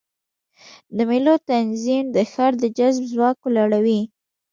[0.95, 4.01] د مېلو تنظیم د ښار د جذب ځواک لوړوي.